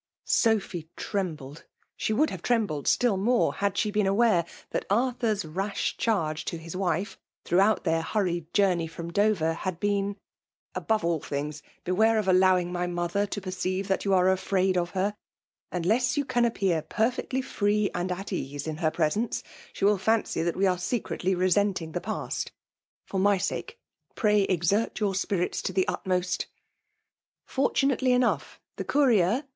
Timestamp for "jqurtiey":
8.87-8.91